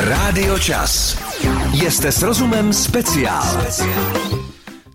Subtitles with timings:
[0.00, 1.18] Rádio Čas.
[1.72, 3.66] Jste s rozumem speciál.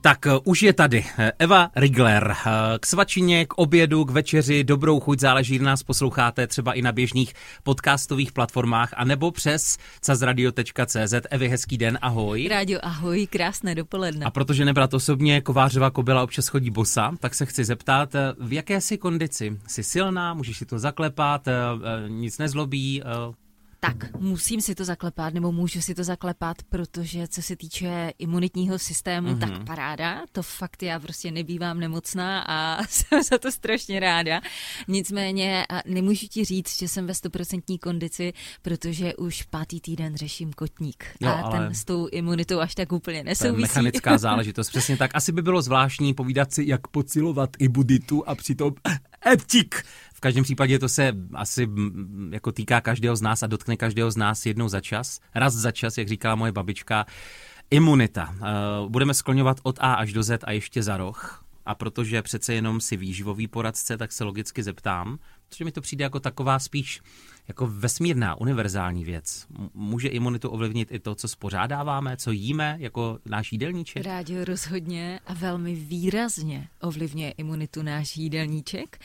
[0.02, 1.06] Tak uh, už je tady
[1.40, 2.28] Eva Rigler.
[2.28, 6.82] Uh, k svačině, k obědu, k večeři, dobrou chuť, záleží, na nás posloucháte třeba i
[6.82, 11.14] na běžných podcastových platformách, anebo přes cazradio.cz.
[11.30, 12.48] Evi, hezký den, ahoj.
[12.48, 14.26] Rádio, ahoj, krásné dopoledne.
[14.26, 18.82] A protože nebrat osobně, Kovářová kobila občas chodí bosa, tak se chci zeptat, v jaké
[18.82, 19.60] jsi kondici?
[19.68, 21.48] Jsi silná, můžeš si to zaklepat,
[22.08, 23.02] nic nezlobí,
[23.84, 28.80] tak, musím si to zaklepat, nebo můžu si to zaklepat, protože co se týče imunitního
[28.80, 29.40] systému, mm-hmm.
[29.40, 30.22] tak paráda.
[30.32, 34.42] To fakt já prostě nebývám nemocná a jsem za to strašně ráda.
[34.88, 41.06] Nicméně nemůžu ti říct, že jsem ve stoprocentní kondici, protože už pátý týden řeším kotník.
[41.20, 41.60] Jo, a ale...
[41.60, 43.56] ten s tou imunitou až tak úplně nesouvisí.
[43.56, 45.12] To je mechanická záležitost, přesně tak.
[45.14, 48.74] Asi by bylo zvláštní povídat si, jak pocilovat ibuditu a přitom
[49.28, 49.84] etik
[50.24, 51.70] každém případě to se asi
[52.32, 55.20] jako týká každého z nás a dotkne každého z nás jednou za čas.
[55.36, 57.06] Raz za čas, jak říkala moje babička.
[57.70, 58.36] Imunita.
[58.36, 58.44] Eh,
[58.88, 61.44] budeme skloňovat od A až do Z a ještě za roh.
[61.66, 65.20] A protože přece jenom si výživový poradce, tak se logicky zeptám,
[65.54, 67.02] protože mi to přijde jako taková spíš
[67.48, 69.48] jako vesmírná, univerzální věc.
[69.74, 74.06] Může imunitu ovlivnit i to, co spořádáváme, co jíme, jako náš jídelníček?
[74.06, 78.98] Rádio rozhodně a velmi výrazně ovlivňuje imunitu náš jídelníček.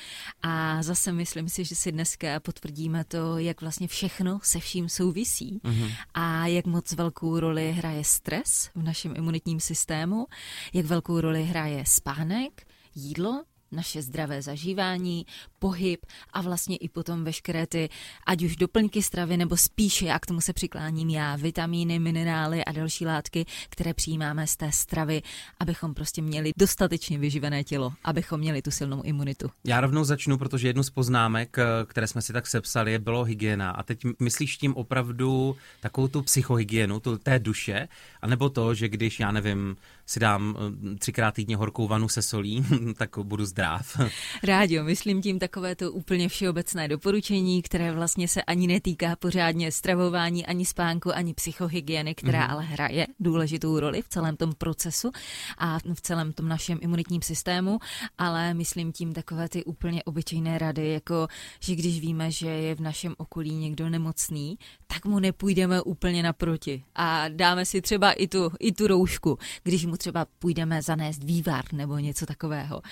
[0.42, 5.60] A zase myslím si, že si dneska potvrdíme to, jak vlastně všechno se vším souvisí
[5.64, 5.92] mm-hmm.
[6.14, 10.26] a jak moc velkou roli hraje stres v našem imunitním systému,
[10.72, 15.26] jak velkou roli hraje spánek, jídlo naše zdravé zažívání,
[15.58, 17.88] pohyb a vlastně i potom veškeré ty,
[18.26, 23.06] ať už doplňky stravy, nebo spíše, jak tomu se přikláním já, vitamíny, minerály a další
[23.06, 25.22] látky, které přijímáme z té stravy,
[25.60, 29.50] abychom prostě měli dostatečně vyživené tělo, abychom měli tu silnou imunitu.
[29.64, 33.70] Já rovnou začnu, protože jednu z poznámek, které jsme si tak sepsali, bylo hygiena.
[33.70, 37.88] A teď myslíš tím opravdu takovou tu psychohygienu, tu té duše,
[38.22, 39.76] anebo to, že když, já nevím,
[40.08, 42.64] si dám eh, třikrát týdně horkou vanu se solí,
[42.96, 44.00] tak budu zdrav.
[44.42, 50.46] Rádio, myslím tím takové to úplně všeobecné doporučení, které vlastně se ani netýká pořádně stravování,
[50.46, 52.52] ani spánku, ani psychohygieny, která mm-hmm.
[52.52, 55.10] ale hraje důležitou roli v celém tom procesu
[55.58, 57.78] a v celém tom našem imunitním systému,
[58.18, 61.28] ale myslím tím takové ty úplně obyčejné rady, jako
[61.60, 66.84] že když víme, že je v našem okolí někdo nemocný, tak mu nepůjdeme úplně naproti
[66.94, 71.64] a dáme si třeba i tu, i tu roušku, když mu třeba půjdeme zanést vývar
[71.72, 72.82] nebo něco takového.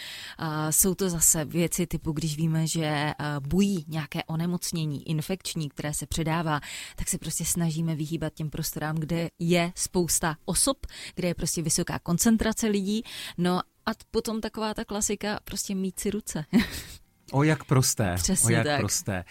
[0.71, 6.61] Jsou to zase věci typu, když víme, že bují nějaké onemocnění infekční, které se předává,
[6.97, 11.99] tak se prostě snažíme vyhýbat těm prostorám, kde je spousta osob, kde je prostě vysoká
[11.99, 13.03] koncentrace lidí.
[13.39, 16.45] No a potom taková ta klasika, prostě mít si ruce.
[17.33, 18.15] O jak prosté.
[18.15, 18.79] Přesně o jak tak.
[18.79, 19.25] prosté.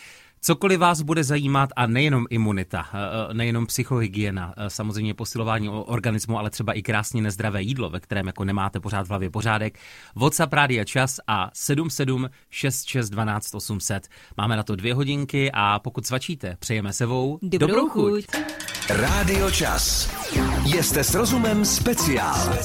[0.46, 2.98] Cokoliv vás bude zajímat a nejenom imunita, eh,
[3.30, 8.28] eh, nejenom psychohygiena, eh, samozřejmě posilování organismu, ale třeba i krásně nezdravé jídlo, ve kterém
[8.28, 9.80] jako nemáte pořád v hlavě pořádek.
[10.16, 14.08] WhatsApp Rádia Čas a 77 66 12 800.
[14.38, 18.26] Máme na to dvě hodinky a pokud svačíte, přejeme sebou dobrou, dobrou chuť.
[18.26, 18.46] chuť.
[18.90, 20.12] Rádio Čas.
[20.66, 22.58] Jste s rozumem speciál.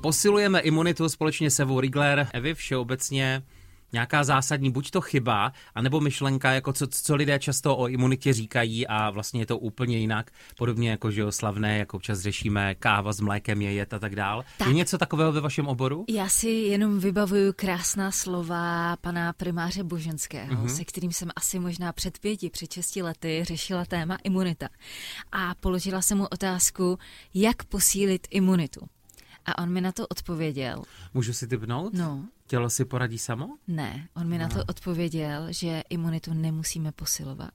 [0.00, 2.28] Posilujeme imunitu společně se Evou Rigler.
[2.32, 3.42] Evy všeobecně
[3.92, 8.86] nějaká zásadní buď to chyba, anebo myšlenka, jako co, co lidé často o imunitě říkají
[8.86, 13.12] a vlastně je to úplně jinak, podobně jako že jo, slavné, jako občas řešíme káva
[13.12, 14.44] s mlékem je jet a tak dál.
[14.58, 14.68] Tak.
[14.68, 16.04] Je něco takového ve vašem oboru?
[16.08, 20.76] Já si jenom vybavuju krásná slova pana primáře Boženského, mm-hmm.
[20.76, 24.68] se kterým jsem asi možná před pěti, před šesti lety řešila téma imunita.
[25.32, 26.98] A položila jsem mu otázku,
[27.34, 28.80] jak posílit imunitu.
[29.44, 30.82] A on mi na to odpověděl.
[31.14, 31.94] Můžu si typnout?
[31.94, 32.24] No.
[32.52, 33.56] Tělo si poradí samo?
[33.68, 34.42] Ne, on mi no.
[34.42, 37.54] na to odpověděl, že imunitu nemusíme posilovat,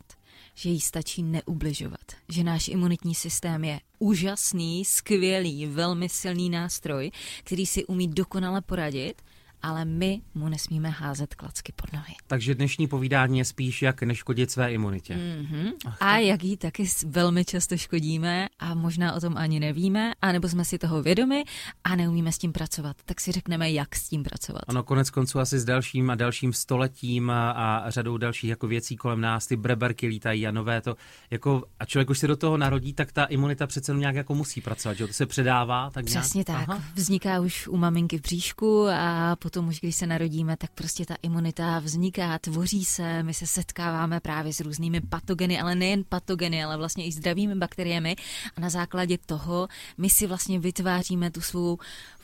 [0.56, 7.12] že jí stačí neubližovat, že náš imunitní systém je úžasný, skvělý, velmi silný nástroj,
[7.44, 9.22] který si umí dokonale poradit
[9.68, 12.14] ale my mu nesmíme házet klacky pod nohy.
[12.28, 15.16] Takže dnešní povídání je spíš jak neškodit své imunitě.
[15.16, 15.72] Mm-hmm.
[16.00, 20.66] A jak jí taky velmi často škodíme a možná o tom ani nevíme, anebo jsme
[20.66, 21.44] si toho vědomi
[21.84, 22.98] a neumíme s tím pracovat.
[23.06, 24.62] Tak si řekneme, jak s tím pracovat.
[24.68, 28.98] Ano, konec konců asi s dalším a dalším stoletím a, a řadou dalších jako věcí
[28.98, 30.96] kolem nás, ty breberky lítají a nové to,
[31.32, 34.62] jako, a člověk už se do toho narodí, tak ta imunita přece nějak jako musí
[34.62, 35.90] pracovat, že to se předává.
[35.90, 36.70] Tak Přesně nějak, tak.
[36.70, 36.84] Aha.
[36.96, 41.16] Vzniká už u maminky v bříšku a potom už, když se narodíme, tak prostě ta
[41.22, 46.78] imunita vzniká, tvoří se, my se setkáváme právě s různými patogeny, ale nejen patogeny, ale
[46.78, 48.16] vlastně i zdravými bakteriemi.
[48.56, 49.68] A na základě toho
[49.98, 51.78] my si vlastně vytváříme tu svou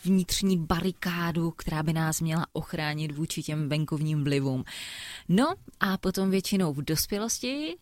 [0.05, 4.63] vnitřní barikádu, která by nás měla ochránit vůči těm venkovním vlivům.
[5.29, 7.75] No a potom většinou v dospělosti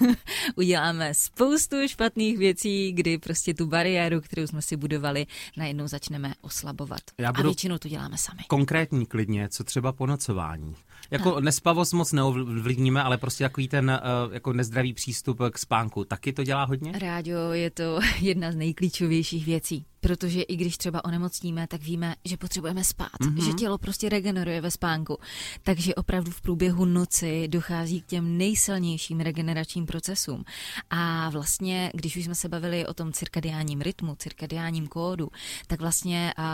[0.56, 5.26] uděláme spoustu špatných věcí, kdy prostě tu bariéru, kterou jsme si budovali,
[5.56, 7.00] najednou začneme oslabovat.
[7.18, 8.42] Já A budu většinou to děláme sami.
[8.48, 10.74] Konkrétní klidně, co třeba po nocování.
[11.10, 11.40] Jako no.
[11.40, 16.04] nespavost moc neovlivníme, ale prostě takový ten uh, jako nezdravý přístup k spánku.
[16.04, 16.92] Taky to dělá hodně?
[16.98, 22.36] Rádio je to jedna z nejklíčovějších věcí protože i když třeba onemocníme, tak víme, že
[22.36, 23.44] potřebujeme spát, mm-hmm.
[23.44, 25.18] že tělo prostě regeneruje ve spánku.
[25.62, 30.44] Takže opravdu v průběhu noci dochází k těm nejsilnějším regeneračním procesům.
[30.90, 35.28] A vlastně, když už jsme se bavili o tom cirkadiánním rytmu, cirkadiánním kódu,
[35.66, 36.44] tak vlastně uh,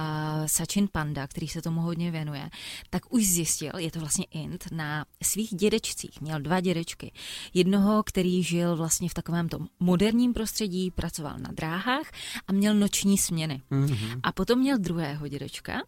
[0.46, 2.50] Sachin Panda, který se tomu hodně věnuje,
[2.90, 6.20] tak už zjistil, je to vlastně int, na svých dědečcích.
[6.20, 7.12] Měl dva dědečky.
[7.55, 12.10] Jednoho, který žil vlastně v takovém tom moderním prostředí, pracoval na dráhách
[12.46, 13.62] a měl noční směr změny.
[13.71, 14.21] Mm-hmm.
[14.23, 15.83] A potom měl druhého dědečka,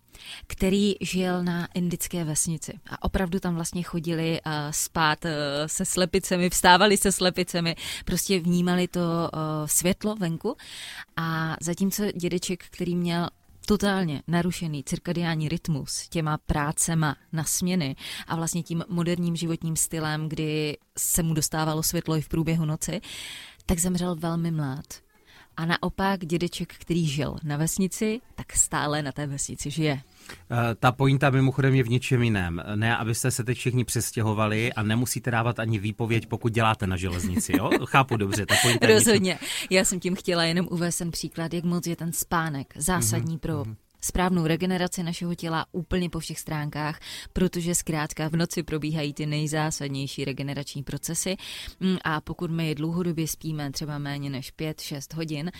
[0.47, 2.73] který žil na indické vesnici.
[2.91, 5.31] A opravdu tam vlastně chodili uh, spát uh,
[5.67, 9.31] se slepicemi, vstávali se slepicemi, prostě vnímali to uh,
[9.67, 10.57] světlo venku.
[11.17, 13.29] A zatímco dědeček, který měl
[13.67, 17.97] totálně narušený cirkadiální rytmus těma prácema na směny
[18.27, 23.01] a vlastně tím moderním životním stylem, kdy se mu dostávalo světlo i v průběhu noci,
[23.67, 25.04] tak zemřel velmi mlád.
[25.57, 30.01] A naopak dědeček, který žil na vesnici, tak stále na té vesnici žije.
[30.31, 32.63] Eh, ta pointa mimochodem je v něčem jiném.
[32.75, 37.53] Ne, abyste se teď všichni přestěhovali a nemusíte dávat ani výpověď, pokud děláte na železnici,
[37.57, 37.71] jo?
[37.85, 39.39] Chápu dobře, ta pointa Rozhodně.
[39.71, 43.41] Já jsem tím chtěla jenom uvést ten příklad, jak moc je ten spánek zásadní mm-hmm.
[43.41, 47.01] pro mm-hmm správnou regeneraci našeho těla úplně po všech stránkách,
[47.33, 51.37] protože zkrátka v noci probíhají ty nejzásadnější regenerační procesy
[51.81, 55.51] mm, a pokud my dlouhodobě spíme třeba méně než 5-6 hodin,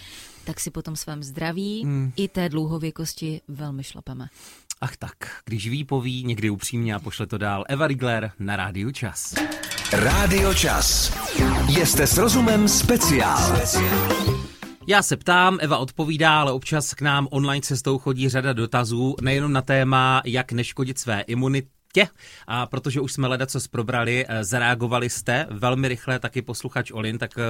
[0.45, 2.13] tak si potom svém zdraví hmm.
[2.17, 4.29] i té dlouhověkosti velmi šlapeme.
[4.81, 7.65] Ach tak, když ví, poví, někdy upřímně a pošle to dál.
[7.69, 9.35] Eva Rigler na Rádiu Čas.
[9.93, 11.15] Rádio Čas.
[11.69, 13.57] Jste s rozumem speciál.
[13.57, 14.54] speciál.
[14.87, 19.53] Já se ptám, Eva odpovídá, ale občas k nám online cestou chodí řada dotazů, nejenom
[19.53, 22.09] na téma, jak neškodit své imunitě,
[22.47, 27.19] a protože už jsme leda co zprobrali, eh, zareagovali jste velmi rychle, taky posluchač Olin,
[27.19, 27.43] tak eh,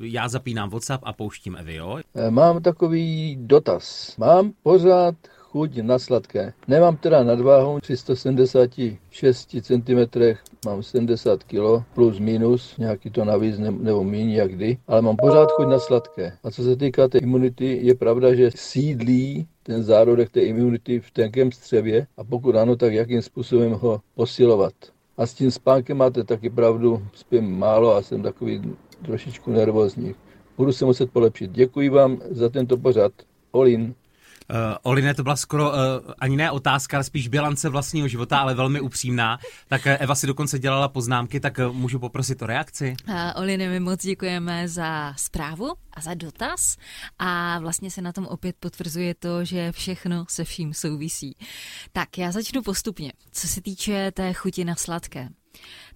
[0.00, 1.98] já zapínám WhatsApp a pouštím Evi, jo?
[2.14, 4.14] Eh, mám takový dotaz.
[4.18, 5.14] Mám pořád
[5.52, 6.52] chuť na sladké.
[6.68, 10.00] Nemám teda nadváhu 376 cm,
[10.64, 15.50] mám 70 kg plus minus, nějaký to navíc nebo méně jak kdy, ale mám pořád
[15.50, 16.32] chuť na sladké.
[16.44, 21.10] A co se týká té imunity, je pravda, že sídlí ten zárodek té imunity v
[21.10, 24.72] tenkém střevě a pokud ano, tak jakým způsobem ho posilovat.
[25.16, 28.62] A s tím spánkem máte taky pravdu, spím málo a jsem takový
[29.04, 30.14] trošičku nervózní.
[30.56, 31.50] Budu se muset polepšit.
[31.50, 33.12] Děkuji vám za tento pořad.
[33.50, 33.94] Olin.
[34.52, 35.76] Uh, Oline, to byla skoro uh,
[36.18, 39.38] ani ne otázka, ale spíš bilance vlastního života, ale velmi upřímná.
[39.68, 42.94] Tak uh, Eva si dokonce dělala poznámky, tak můžu poprosit o reakci?
[43.08, 46.76] Uh, Oline, my moc děkujeme za zprávu a za dotaz
[47.18, 51.36] a vlastně se na tom opět potvrzuje to, že všechno se vším souvisí.
[51.92, 53.12] Tak já začnu postupně.
[53.32, 55.28] Co se týče té chuti na sladké,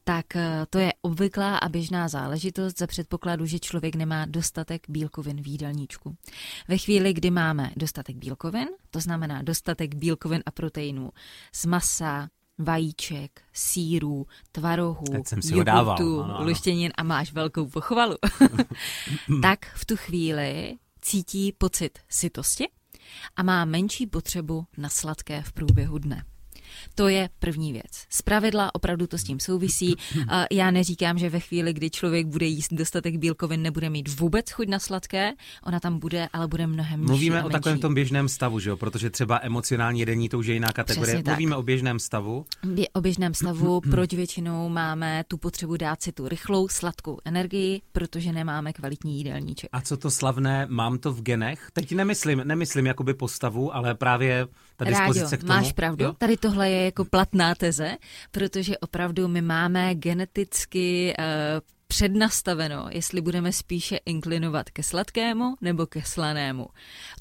[0.09, 5.43] tak eh, to je obvyklá a běžná záležitost za předpokladu, že člověk nemá dostatek bílkovin
[5.43, 6.17] v jídelníčku.
[6.69, 11.11] Ve chvíli, kdy máme dostatek bílkovin, to znamená dostatek bílkovin a proteinů
[11.53, 15.05] z masa, vajíček, sírů, tvarohů,
[15.45, 18.17] jogurtu, luštěnin a máš velkou pochvalu,
[19.43, 22.69] tak v tu chvíli cítí pocit sytosti
[23.37, 26.25] a má menší potřebu na sladké v průběhu dne.
[26.95, 27.85] To je první věc.
[28.11, 29.97] Z pravidla opravdu to s tím souvisí.
[30.53, 34.69] Já neříkám, že ve chvíli, kdy člověk bude jíst dostatek bílkovin, nebude mít vůbec chuť
[34.69, 35.33] na sladké.
[35.65, 38.77] Ona tam bude, ale bude mnohem nižší Mluvíme o takovém tom běžném stavu, že jo?
[38.77, 41.15] Protože třeba emocionální jedení to už je jiná kategorie.
[41.15, 41.59] Přesně Mluvíme tak.
[41.59, 42.47] o běžném stavu.
[42.65, 47.81] Bě- o běžném stavu, proč většinou máme tu potřebu dát si tu rychlou, sladkou energii,
[47.93, 49.71] protože nemáme kvalitní jídelníček.
[49.73, 51.71] A co to slavné, mám to v genech?
[51.73, 55.53] Teď nemyslím, nemyslím jakoby postavu, ale právě ta dispozice k tomu.
[55.53, 56.05] máš pravdu.
[56.05, 56.15] Jo?
[56.19, 57.97] Tady tohle je jako platná teze,
[58.31, 61.25] protože opravdu my máme geneticky uh,
[61.97, 66.67] přednastaveno, jestli budeme spíše inklinovat ke sladkému nebo ke slanému.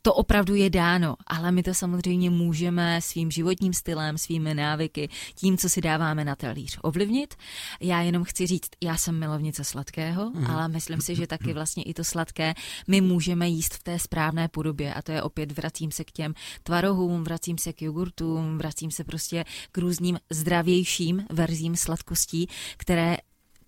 [0.02, 5.58] To opravdu je dáno, ale my to samozřejmě můžeme svým životním stylem, svými návyky, tím,
[5.58, 7.36] co si dáváme na talíř, ovlivnit.
[7.80, 10.48] Já jenom chci říct, já jsem milovnice sladkého, mm.
[10.48, 12.54] ale myslím si, že taky vlastně i to sladké
[12.88, 16.34] my můžeme jíst v té správné podobě a to je opět vracím se k těm
[16.64, 23.18] tvarohům, vracím se k jogurtům, vracím se prostě k různým zdravějším verzím sladkostí, které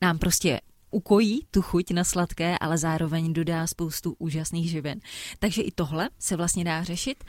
[0.01, 0.59] nám prostě
[0.91, 4.99] ukojí tu chuť na sladké, ale zároveň dodá spoustu úžasných živin.
[5.39, 7.23] Takže i tohle se vlastně dá řešit.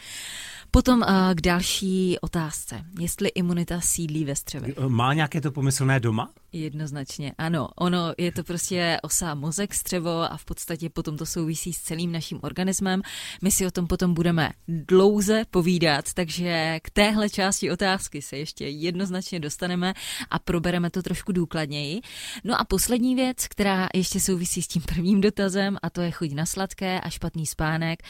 [0.70, 2.84] Potom uh, k další otázce.
[3.00, 4.74] Jestli imunita sídlí ve střevě.
[4.88, 6.30] Má nějaké to pomyslné doma?
[6.52, 7.68] Jednoznačně, ano.
[7.76, 12.12] Ono je to prostě osa mozek, střevo a v podstatě potom to souvisí s celým
[12.12, 13.02] naším organismem.
[13.42, 18.68] My si o tom potom budeme dlouze povídat, takže k téhle části otázky se ještě
[18.68, 19.94] jednoznačně dostaneme
[20.30, 22.00] a probereme to trošku důkladněji.
[22.44, 26.32] No a poslední věc, která ještě souvisí s tím prvním dotazem a to je chuť
[26.32, 28.02] na sladké a špatný spánek.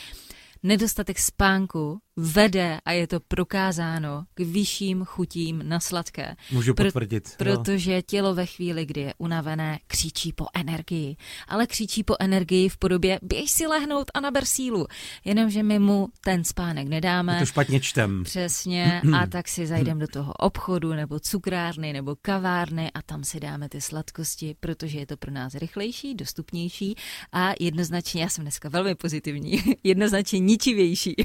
[0.62, 6.37] Nedostatek spánku vede, a je to prokázáno, k vyšším chutím na sladké.
[6.52, 7.34] Můžu potvrdit.
[7.37, 11.16] Pro, protože tělo ve chvíli, kdy je unavené, křičí po energii.
[11.48, 14.87] Ale křičí po energii v podobě běž si lehnout a naber sílu.
[15.25, 17.34] Jenomže my mu ten spánek nedáme.
[17.34, 18.22] Je to špatně čtem.
[18.25, 19.02] Přesně.
[19.20, 23.68] a tak si zajdeme do toho obchodu nebo cukrárny nebo kavárny a tam si dáme
[23.68, 26.94] ty sladkosti, protože je to pro nás rychlejší, dostupnější
[27.32, 31.16] a jednoznačně, já jsem dneska velmi pozitivní, jednoznačně ničivější.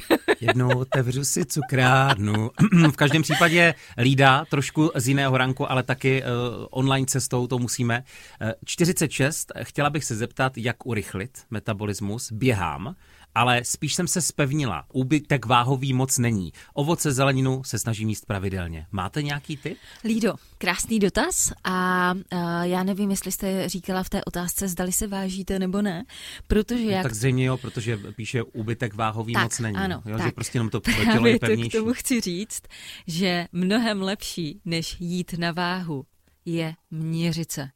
[0.42, 2.52] Jednou otevřu si cukrárnu.
[2.92, 6.28] v každém případě lída trošku z jiného ranku, ale taky uh,
[6.70, 8.04] online cestou to musíme.
[8.42, 12.32] Uh, 46, chtěla bych se zeptat, jak urychlit metabolismus.
[12.32, 12.96] Běhám,
[13.36, 14.86] ale spíš jsem se spevnila.
[14.94, 16.54] Úbytek váhový moc není.
[16.74, 18.88] Ovoce, zeleninu se snažím jíst pravidelně.
[18.92, 19.78] Máte nějaký tip?
[20.04, 25.08] Lído, krásný dotaz a uh, já nevím, jestli jste říkala v té otázce, zdali se
[25.08, 26.06] vážíte nebo ne,
[26.48, 27.04] protože no, jak...
[27.04, 29.78] Tak zřejmě jo, protože píše úbytek váhový tak, moc není.
[29.78, 30.28] Ano, jo, tak.
[30.28, 31.70] že prostě jenom to Právě tělo je to pevnější.
[31.70, 32.62] k tomu chci říct,
[33.08, 36.06] že mnohem lepší, než jít na váhu,
[36.46, 37.70] je měřit se.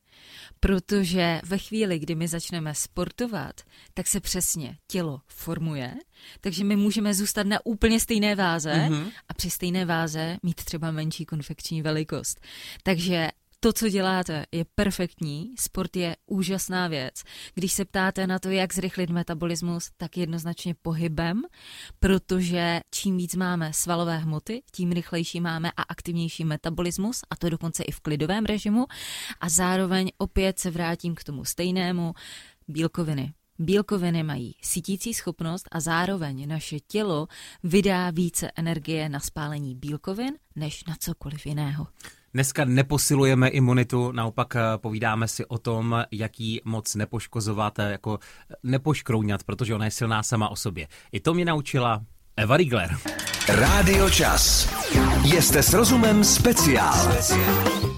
[0.60, 3.62] Protože ve chvíli, kdy my začneme sportovat,
[3.94, 5.94] tak se přesně tělo formuje,
[6.42, 9.12] takže my můžeme zůstat na úplně stejné váze mm-hmm.
[9.30, 12.42] a při stejné váze mít třeba menší konfekční velikost.
[12.84, 13.28] Takže
[13.60, 17.24] to, co děláte, je perfektní, sport je úžasná věc.
[17.54, 21.42] Když se ptáte na to, jak zrychlit metabolismus, tak jednoznačně pohybem,
[22.00, 27.84] protože čím víc máme svalové hmoty, tím rychlejší máme a aktivnější metabolismus, a to dokonce
[27.84, 28.86] i v klidovém režimu.
[29.40, 32.14] A zároveň opět se vrátím k tomu stejnému,
[32.68, 33.34] bílkoviny.
[33.60, 37.28] Bílkoviny mají sítící schopnost a zároveň naše tělo
[37.64, 41.88] vydá více energie na spálení bílkovin než na cokoliv jiného.
[42.38, 48.20] Dneska neposilujeme imunitu, naopak eh, povídáme si o tom, jaký moc nepoškozovat, eh, jako
[48.64, 50.88] nepoškrouňat, protože ona je silná sama o sobě.
[51.12, 52.02] I to mě naučila
[52.36, 52.98] Eva Rigler.
[53.50, 54.70] Rádio Čas.
[55.24, 57.16] Jste s rozumem speciál.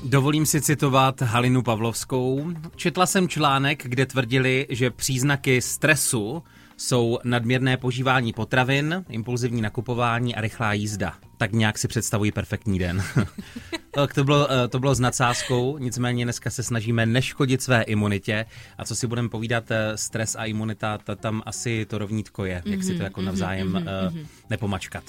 [0.03, 2.51] Dovolím si citovat Halinu Pavlovskou.
[2.75, 6.43] Četla jsem článek, kde tvrdili, že příznaky stresu
[6.77, 11.28] jsou nadměrné požívání potravin, impulzivní nakupování a rychlá jízda.
[11.39, 13.03] Tak nějak si představuji perfektní den.
[13.91, 18.45] tak to bylo, eh, to bylo s nadsázkou, nicméně dneska se snažíme neškodit své imunitě
[18.77, 22.61] a co si budeme povídat, eh, stres a imunita, ta tam asi to rovnítko je,
[22.65, 24.25] jak si to jako navzájem mm-hmm.
[24.49, 25.03] nepomačkat.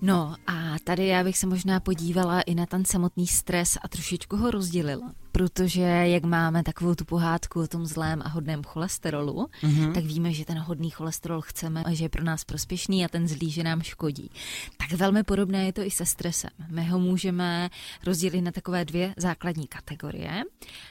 [0.00, 4.36] No a tady já bych se možná podívala i na ten samotný stres a trošičku
[4.36, 5.12] ho rozdělila.
[5.32, 9.92] Protože jak máme takovou tu pohádku o tom zlém a hodném cholesterolu, mm-hmm.
[9.92, 13.28] tak víme, že ten hodný cholesterol chceme a že je pro nás prospěšný a ten
[13.28, 14.30] zlý, že nám škodí.
[14.76, 16.50] Tak velmi podobné je to i se stresem.
[16.70, 17.70] My ho můžeme
[18.06, 20.42] rozdělit na takové dvě základní kategorie.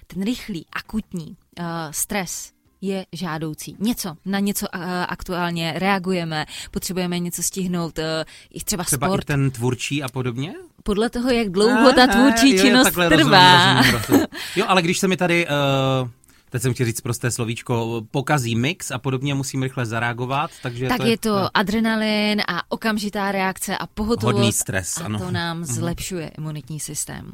[0.07, 2.53] Ten rychlý, akutní uh, stres
[2.83, 3.75] je žádoucí.
[3.79, 4.67] Něco, na něco
[5.07, 8.03] aktuálně reagujeme, potřebujeme něco stihnout, uh,
[8.53, 9.23] i třeba, Třeba sport.
[9.23, 10.53] i ten tvůrčí a podobně?
[10.83, 13.73] Podle toho, jak dlouho ta tvůrčí jo, jo, činnost takhle trvá.
[13.81, 15.47] Rozumím, rozumím, jo, ale když se mi tady...
[16.03, 16.09] Uh
[16.49, 20.97] teď jsem chtěl říct prosté slovíčko, pokazí mix a podobně musím rychle zareagovat, takže tak
[20.97, 21.49] to je, je to no.
[21.53, 24.33] adrenalin a okamžitá reakce a pohotovost.
[24.35, 25.19] Hodný stres, a ano.
[25.19, 25.65] to nám Mhm.
[25.65, 27.31] zlepšuje imunitní systém.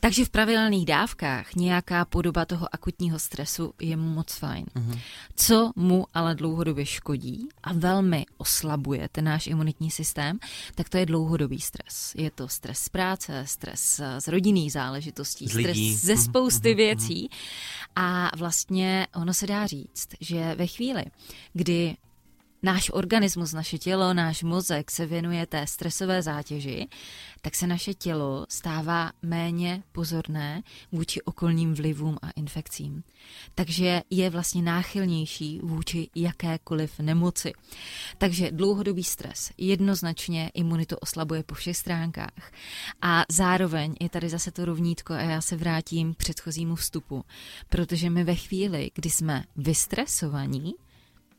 [0.00, 4.66] Takže v pravidelných dávkách nějaká podoba toho akutního stresu je moc fajn.
[4.74, 4.98] Mhm.
[5.36, 10.38] Co mu ale dlouhodobě škodí a velmi oslabuje ten náš imunitní systém,
[10.74, 12.12] tak to je dlouhodobý stres.
[12.14, 15.92] Je to stres z práce, stres z rodinných záležitostí, Z lidí.
[15.94, 17.28] stres ze Mhm, spousty mhm, věcí.
[17.96, 21.04] A vlastně ono se dá říct, že ve chvíli,
[21.52, 21.96] kdy
[22.62, 26.88] náš organismus, naše tělo, náš mozek se věnuje té stresové zátěži,
[27.40, 30.62] tak se naše tělo stává méně pozorné
[30.92, 33.02] vůči okolním vlivům a infekcím.
[33.54, 37.52] Takže je vlastně náchylnější vůči jakékoliv nemoci.
[38.18, 42.52] Takže dlouhodobý stres jednoznačně imunitu oslabuje po všech stránkách.
[43.02, 47.24] A zároveň je tady zase to rovnítko a já se vrátím k předchozímu vstupu,
[47.68, 50.74] protože my ve chvíli, kdy jsme vystresovaní,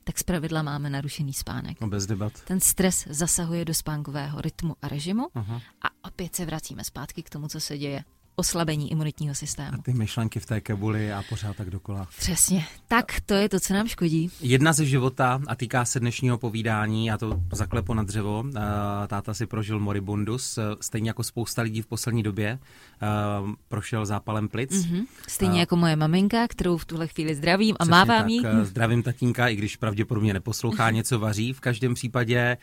[0.09, 1.77] tak zpravidla máme narušený spánek.
[1.81, 2.33] No bez debat.
[2.33, 5.61] Ten stres zasahuje do spánkového rytmu a režimu Aha.
[5.81, 8.03] a opět se vracíme zpátky k tomu, co se děje
[8.39, 9.77] oslabení imunitního systému.
[9.79, 12.07] A ty myšlenky v té kebuli a pořád tak dokola.
[12.17, 12.65] Přesně.
[12.87, 14.31] Tak to je to, co nám škodí.
[14.41, 18.41] Jedna ze života a týká se dnešního povídání, já to zaklepo na dřevo.
[18.41, 18.51] Uh,
[19.07, 22.59] táta si prožil moribundus, uh, stejně jako spousta lidí v poslední době.
[23.43, 24.71] Uh, prošel zápalem plic.
[24.71, 25.05] Mm-hmm.
[25.27, 28.41] Stejně uh, jako moje maminka, kterou v tuhle chvíli zdravím a Přesně mávám tak, jí.
[28.45, 31.53] eh, Zdravím tatínka, i když pravděpodobně neposlouchá, něco vaří.
[31.53, 32.57] V každém případě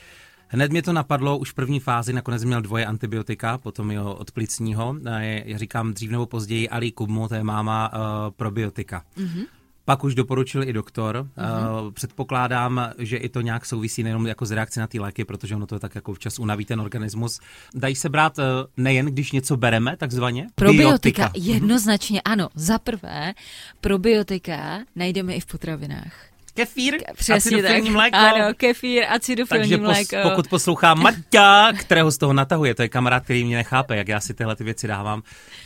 [0.49, 4.31] Hned mě to napadlo, už v první fázi nakonec měl dvoje antibiotika, potom jeho od
[4.31, 4.97] plicního.
[5.07, 8.01] Eh, Já říkám dřív nebo později, Ali Kubmu, to je máma uh,
[8.37, 9.03] probiotika.
[9.19, 9.47] Mm-hmm.
[9.85, 11.29] Pak už doporučil i doktor.
[11.37, 11.93] Mm-hmm.
[11.93, 15.67] Předpokládám, že i to nějak souvisí nejenom jako z reakce na ty léky, protože ono
[15.67, 17.41] to tak jako včas unaví ten organismus.
[17.75, 18.45] Dají se brát uh,
[18.77, 20.47] nejen, když něco bereme, takzvaně?
[20.55, 21.53] Probiotika, Biotika.
[21.53, 22.49] jednoznačně ano.
[22.55, 23.35] Za prvé,
[23.81, 26.36] probiotika najdeme i v potravinách.
[26.57, 27.93] Kefír, Přesně acidofilní tak.
[27.93, 28.17] mléko.
[28.17, 30.17] Ano, kefír, acidofilní Takže pos, mléko.
[30.23, 34.21] pokud poslouchá Maťa, kterého z toho natahuje, to je kamarád, který mě nechápe, jak já
[34.21, 35.23] si tyhle ty věci dávám.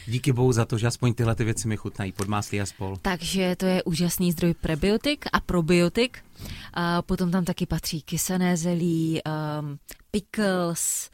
[0.06, 2.96] Díky bohu za to, že aspoň tyhle ty věci mi chutnají, podmáslí a spol.
[3.02, 6.18] Takže to je úžasný zdroj prebiotik a probiotik.
[6.74, 9.20] A potom tam taky patří kysané zelí,
[9.60, 9.78] um,
[10.10, 11.10] pickles,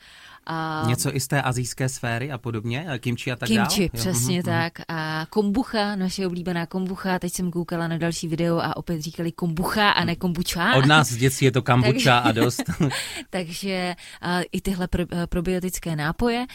[0.47, 4.37] a Něco i z té azijské sféry a podobně, kimči a tak kimchi, Jo, přesně
[4.37, 4.73] mhm, tak.
[4.88, 7.19] A kombucha, naše oblíbená kombucha.
[7.19, 10.75] Teď jsem koukala na další video a opět říkali kombucha a ne kombucha.
[10.75, 12.62] Od nás z dětství je to kambuča a dost.
[13.31, 16.47] Takže a, i tyhle pro, a, probiotické nápoje.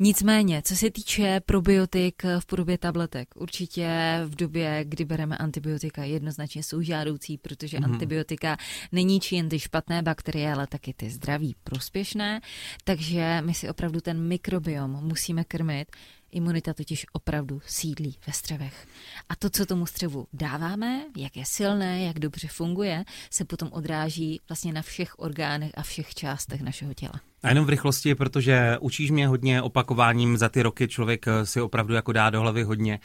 [0.00, 3.88] Nicméně, co se týče probiotik v podobě tabletek, určitě
[4.26, 7.84] v době, kdy bereme antibiotika, jednoznačně jsou žádoucí, protože mm.
[7.84, 8.56] antibiotika
[8.92, 12.40] neníčí jen ty špatné bakterie, ale taky ty zdraví prospěšné.
[12.84, 15.88] Takže my si opravdu ten mikrobiom musíme krmit.
[16.30, 18.86] Imunita totiž opravdu sídlí ve střevech.
[19.28, 24.40] A to, co tomu střevu dáváme, jak je silné, jak dobře funguje, se potom odráží
[24.48, 27.20] vlastně na všech orgánech a všech částech našeho těla.
[27.42, 31.94] A jenom v rychlosti, protože učíš mě hodně opakováním za ty roky, člověk si opravdu
[31.94, 32.98] jako dá do hlavy hodně.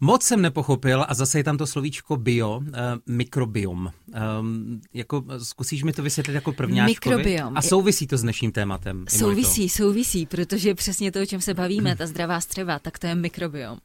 [0.00, 2.64] Moc jsem nepochopil a zase je tam to slovíčko bio, uh,
[3.06, 3.92] mikrobiom.
[4.40, 7.16] Um, jako, zkusíš mi to vysvětlit jako prvňáčkovi?
[7.16, 7.56] Mikrobiom.
[7.56, 9.04] A souvisí to s dnešním tématem?
[9.08, 9.76] Souvisí, imunito.
[9.76, 13.78] souvisí, protože přesně to, o čem se bavíme, ta zdravá střeva, tak to je mikrobiom.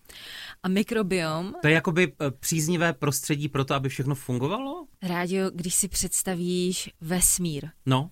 [0.63, 1.53] A mikrobiom...
[1.62, 4.86] To je jakoby příznivé prostředí pro to, aby všechno fungovalo?
[5.01, 7.70] Rádio, když si představíš vesmír.
[7.86, 8.10] No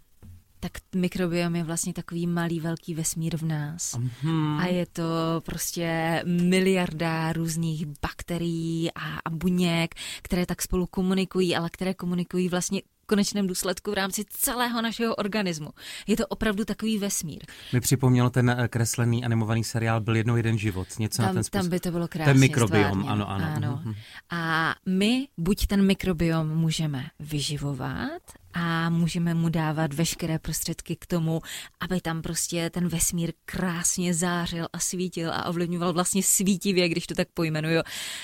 [0.62, 3.94] tak mikrobiom je vlastně takový malý, velký vesmír v nás.
[3.94, 4.60] Mm-hmm.
[4.60, 5.04] A je to
[5.46, 12.82] prostě miliarda různých bakterií a, a buněk, které tak spolu komunikují, ale které komunikují vlastně
[13.12, 15.70] konečném důsledku v rámci celého našeho organismu.
[16.08, 17.40] Je to opravdu takový vesmír.
[17.74, 20.88] Mi připomnělo ten kreslený animovaný seriál Byl jednou jeden život.
[21.00, 21.62] Něco tam, na ten způsob.
[21.62, 23.46] Tam by to bylo krásně Ten mikrobiom, ano, ano.
[23.56, 23.82] ano.
[23.86, 23.96] Mm-hmm.
[24.30, 28.22] A my buď ten mikrobiom můžeme vyživovat,
[28.54, 31.42] a můžeme mu dávat veškeré prostředky k tomu,
[31.80, 37.16] aby tam prostě ten vesmír krásně zářil a svítil a ovlivňoval vlastně svítivě, když to
[37.16, 37.82] tak pojmenuju,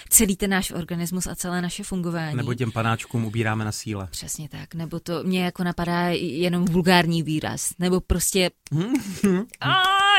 [0.10, 2.38] celý ten náš organismus a celé naše fungování.
[2.38, 4.08] Nebo těm panáčkům ubíráme na síle.
[4.12, 8.52] Přesně tak, nebo to mě jako napadá jenom vulgární výraz, nebo prostě...
[9.60, 9.68] a,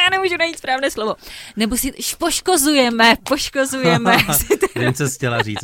[0.05, 1.15] já nemůžu najít správné slovo.
[1.57, 4.17] Nebo si poškozujeme, poškozujeme.
[4.33, 5.61] si ten, co chtěla říct.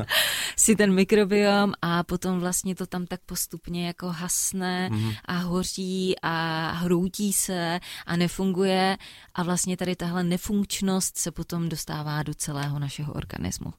[0.56, 5.12] si ten mikrobiom a potom vlastně to tam tak postupně jako hasne mm.
[5.24, 8.96] a hoří a hroutí se a nefunguje
[9.34, 13.72] a vlastně tady tahle nefunkčnost se potom dostává do celého našeho organismu.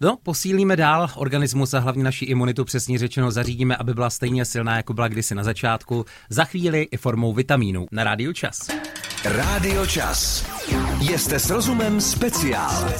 [0.00, 4.76] No, posílíme dál organismus a hlavně naši imunitu, přesně řečeno, zařídíme, aby byla stejně silná,
[4.76, 7.86] jako byla kdysi na začátku, za chvíli i formou vitamínů.
[7.92, 8.68] Na Rádiu Čas.
[9.24, 10.46] Rádio Čas.
[11.16, 12.92] Jste s rozumem speciál.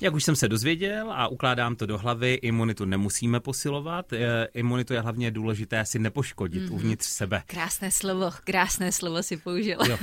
[0.00, 4.12] Jak už jsem se dozvěděl a ukládám to do hlavy, imunitu nemusíme posilovat.
[4.54, 6.74] Imunitu je hlavně důležité si nepoškodit mm-hmm.
[6.74, 7.42] uvnitř sebe.
[7.46, 9.86] Krásné slovo, krásné slovo si použila.
[9.86, 9.98] Jo,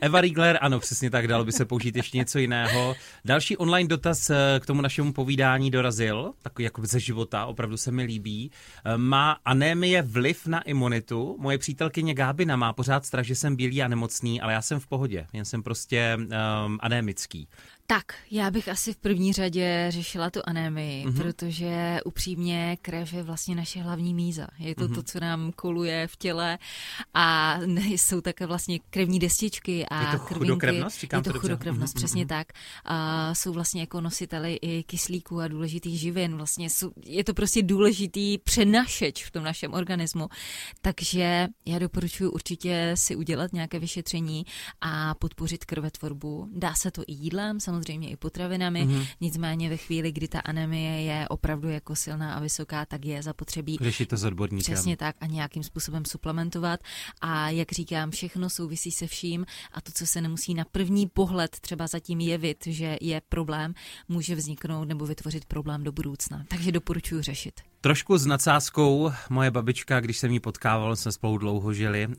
[0.00, 2.96] Eva Riegler, ano, přesně tak, dalo by se použít ještě něco jiného.
[3.24, 8.02] Další online dotaz k tomu našemu povídání dorazil, takový jako ze života, opravdu se mi
[8.02, 8.50] líbí.
[8.96, 11.36] Má anémie vliv na imunitu?
[11.40, 14.86] Moje přítelkyně Gábina má pořád strach, že jsem bílý a nemocný, ale já jsem v
[14.86, 17.48] pohodě, jen jsem prostě um, anémický.
[17.90, 21.16] Tak, já bych asi v první řadě řešila tu anémii, mm-hmm.
[21.16, 24.46] protože upřímně krev je vlastně naše hlavní míza.
[24.58, 24.94] Je to mm-hmm.
[24.94, 26.58] to, co nám koluje v těle
[27.14, 31.98] a jsou také vlastně krevní destičky a je to chudokrevnost, je to, to chudokrevnost, mm-hmm.
[31.98, 32.48] přesně tak.
[32.84, 36.36] A jsou vlastně jako nositeli i kyslíku a důležitých živin.
[36.36, 40.28] Vlastně jsou, je to prostě důležitý přenašeč v tom našem organismu.
[40.80, 44.46] Takže já doporučuji určitě si udělat nějaké vyšetření
[44.80, 46.48] a podpořit krvetvorbu.
[46.52, 49.06] Dá se to i jídlem, samozřejmě samozřejmě i potravinami, mm-hmm.
[49.20, 53.78] nicméně ve chvíli, kdy ta anemie je opravdu jako silná a vysoká, tak je zapotřebí
[53.80, 54.74] řešit to s odborníkem.
[54.74, 56.80] Přesně tak a nějakým způsobem suplementovat
[57.20, 61.60] a jak říkám, všechno souvisí se vším a to, co se nemusí na první pohled
[61.60, 63.74] třeba zatím jevit, že je problém,
[64.08, 66.44] může vzniknout nebo vytvořit problém do budoucna.
[66.48, 67.60] Takže doporučuji řešit.
[67.80, 72.14] Trošku s nadsázkou moje babička, když jsem ji potkával, jsme spolu dlouho žili, uh,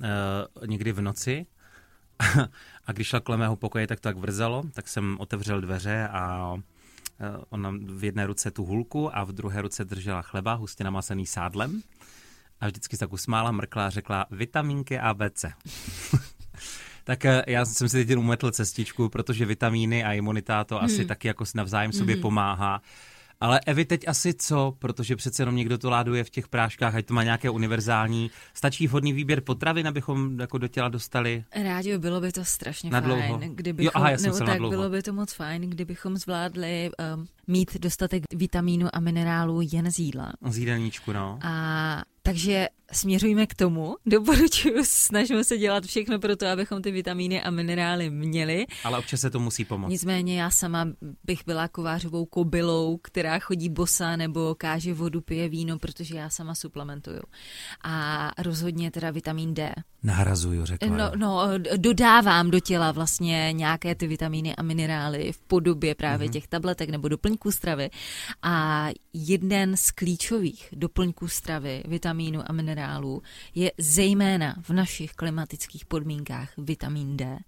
[0.65, 1.45] někdy v noci.
[2.89, 6.53] a když šla kolem mého pokoje, tak to tak vrzalo, tak jsem otevřel dveře a
[6.53, 6.59] uh,
[7.49, 11.81] ona v jedné ruce tu hulku a v druhé ruce držela chleba, hustě namasený sádlem.
[12.59, 15.45] A vždycky se tak usmála, mrkla a řekla vitamínky ABC.
[17.03, 20.85] tak eh, já jsem si teď umetl cestičku, protože vitamíny a imunita to hmm.
[20.85, 22.21] asi taky jako navzájem sobě hmm.
[22.21, 22.81] pomáhá.
[23.41, 27.05] Ale Evi, teď asi co, protože přece jenom někdo to láduje v těch práškách, ať
[27.05, 28.31] to má nějaké univerzální.
[28.53, 31.43] Stačí vhodný výběr potravin, abychom jako do těla dostali?
[31.63, 33.39] Rádi, bylo by to strašně na dlouho.
[33.39, 33.55] fajn.
[33.55, 37.27] Kdybychom, jo, aha, já jsem nebo tak bylo by to moc fajn, kdybychom zvládli um,
[37.47, 40.33] mít dostatek vitamínu a minerálů jen z jídla.
[40.49, 41.39] Z jídelníčku, no.
[41.43, 43.95] A takže směřujeme k tomu.
[44.05, 48.65] Doporučuji, snažíme se dělat všechno pro to, abychom ty vitamíny a minerály měli.
[48.83, 49.89] Ale občas se to musí pomoct.
[49.89, 50.87] Nicméně já sama
[51.23, 56.55] bych byla kovářovou kobylou, která chodí bosa nebo káže vodu, pije víno, protože já sama
[56.55, 57.21] suplementuju.
[57.83, 59.73] A rozhodně teda vitamin D.
[60.03, 60.97] Nahrazuju, řekla.
[60.97, 61.41] No, no,
[61.77, 66.31] dodávám do těla vlastně nějaké ty vitamíny a minerály v podobě právě mm-hmm.
[66.31, 67.89] těch tabletek nebo doplňků stravy.
[68.41, 73.21] A jeden z klíčových doplňků stravy, vitamínu a minerálů, minerálů
[73.55, 77.39] je zejména v našich klimatických podmínkách vitamin D.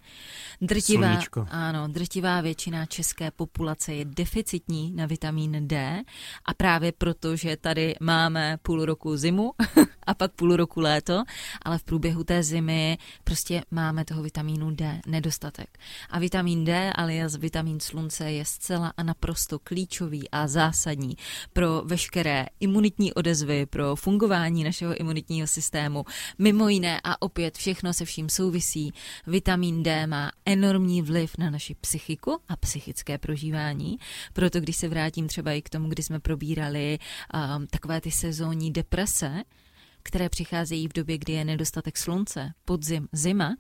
[0.62, 6.04] Drtivá, ano, drtivá většina české populace je deficitní na vitamin D
[6.46, 9.52] a právě proto, že tady máme půl roku zimu
[10.08, 11.24] a pak půl roku léto,
[11.62, 15.78] ale v průběhu té zimy prostě máme toho vitamínu D nedostatek.
[16.10, 21.18] A vitamin D, alias vitamin slunce, je zcela a naprosto klíčový a zásadní
[21.54, 26.06] pro veškeré imunitní odezvy, pro fungování našeho imunitního systému.
[26.40, 28.94] Mimo jiné a opět všechno se vším souvisí.
[29.28, 33.98] Vitamin D má enormní vliv na naši psychiku a psychické prožívání.
[34.34, 37.00] Proto když se vrátím třeba i k tomu, kdy jsme probírali
[37.34, 39.44] um, takové ty sezónní deprese,
[40.04, 43.56] které přicházejí v době, kdy je nedostatek slunce, podzim, zima,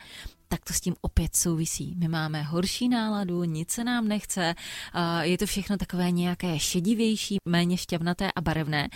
[0.51, 1.95] tak to s tím opět souvisí.
[1.97, 4.55] My máme horší náladu, nic se nám nechce,
[5.21, 8.89] je to všechno takové nějaké šedivější, méně šťavnaté a barevné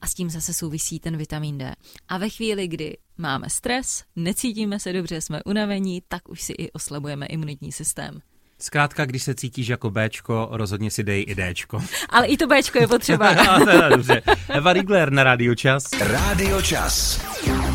[0.00, 1.74] a s tím zase souvisí ten vitamin D.
[2.08, 6.72] A ve chvíli, kdy máme stres, necítíme se dobře, jsme unavení, tak už si i
[6.72, 8.20] oslabujeme imunitní systém.
[8.58, 11.84] Zkrátka, když se cítíš jako Bčko, rozhodně si dej i Dčko.
[12.08, 13.34] Ale i to Bčko je potřeba.
[13.64, 14.22] teda, dobře.
[14.48, 15.84] Eva Rigler na Radio Čas.
[16.00, 17.20] Radio Čas.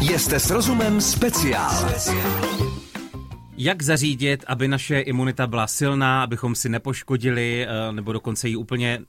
[0.02, 1.89] Jste s rozumem speciál.
[3.62, 9.00] Jak zařídit, aby naše imunita byla silná, abychom si nepoškodili, eh, nebo dokonce ji úplně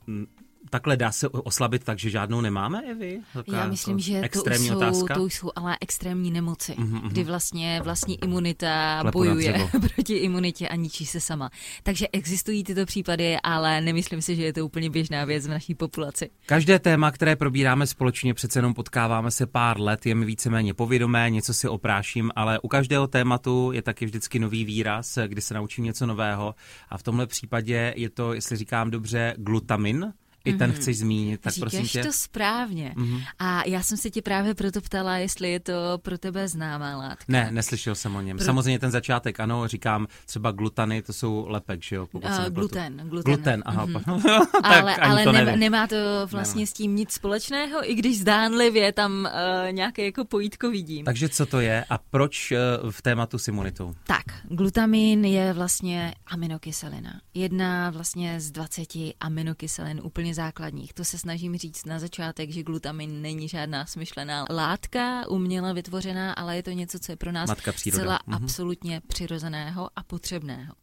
[0.71, 3.19] takhle dá se oslabit tak, že žádnou nemáme, Evi?
[3.33, 5.13] Taká Já myslím, že extrémní to, jsou, otázka?
[5.13, 7.09] to jsou ale extrémní nemoci, mm-hmm.
[7.09, 11.49] kdy vlastně vlastní imunita Klepu bojuje proti imunitě a ničí se sama.
[11.83, 15.75] Takže existují tyto případy, ale nemyslím si, že je to úplně běžná věc v naší
[15.75, 16.29] populaci.
[16.45, 21.29] Každé téma, které probíráme společně, přece jenom potkáváme se pár let, je mi víceméně povědomé,
[21.29, 25.83] něco si opráším, ale u každého tématu je taky vždycky nový výraz, kdy se naučím
[25.83, 26.55] něco nového
[26.89, 30.13] a v tomhle případě je to, jestli říkám dobře, glutamin,
[30.45, 30.73] i ten mm-hmm.
[30.73, 32.03] chceš zmínit, tak Říkáš prosím tě.
[32.03, 32.93] to správně.
[32.97, 33.23] Mm-hmm.
[33.39, 37.25] A já jsem se ti právě proto ptala, jestli je to pro tebe známá látka.
[37.27, 38.37] Ne, neslyšel jsem o něm.
[38.37, 38.45] Pro...
[38.45, 42.07] Samozřejmě ten začátek, ano, říkám třeba glutany, to jsou lepek, že jo?
[42.11, 43.33] Uh, gluten, gluten.
[43.33, 43.85] Gluten, aha.
[43.85, 44.45] Mm-hmm.
[44.63, 46.65] ale ale to ne, nemá to vlastně nemá.
[46.65, 51.05] s tím nic společného, i když zdánlivě tam uh, nějaké jako pojítko vidím.
[51.05, 53.93] Takže co to je a proč uh, v tématu s imunitou?
[54.07, 57.21] Tak, glutamin je vlastně aminokyselina.
[57.33, 58.87] Jedna vlastně z 20
[59.19, 60.93] aminokyselin úplně úplně základních.
[60.93, 66.55] To se snažím říct na začátek, že glutamin není žádná smyšlená látka, uměle vytvořená, ale
[66.55, 68.35] je to něco, co je pro nás zcela mhm.
[68.35, 70.73] absolutně přirozeného a potřebného.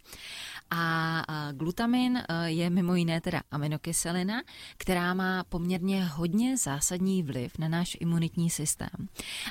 [0.70, 4.42] A glutamin e, je mimo jiné teda aminokyselina,
[4.76, 9.08] která má poměrně hodně zásadní vliv na náš imunitní systém.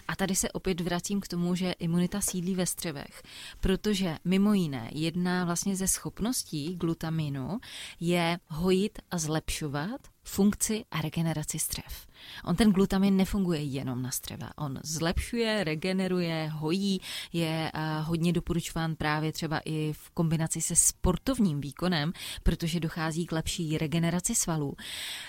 [0.07, 3.21] A tady se opět vracím k tomu, že imunita sídlí ve střevech,
[3.59, 7.59] protože mimo jiné jedna vlastně ze schopností glutaminu
[7.99, 12.06] je hojit a zlepšovat funkci a regeneraci střev.
[12.45, 14.49] On ten glutamin nefunguje jenom na střeva.
[14.57, 17.01] On zlepšuje, regeneruje, hojí,
[17.33, 23.31] je uh, hodně doporučován právě třeba i v kombinaci se sportovním výkonem, protože dochází k
[23.31, 24.75] lepší regeneraci svalů.